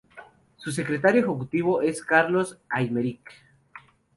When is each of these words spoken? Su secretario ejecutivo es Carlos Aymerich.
Su 0.57 0.71
secretario 0.71 1.21
ejecutivo 1.21 1.83
es 1.83 2.01
Carlos 2.03 2.57
Aymerich. 2.69 3.29